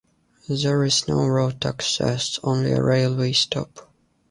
There 0.49 0.83
is 0.83 1.07
no 1.07 1.27
road 1.27 1.63
access, 1.63 2.39
only 2.41 2.71
a 2.71 2.81
railway 2.81 3.33
stop. 3.33 3.91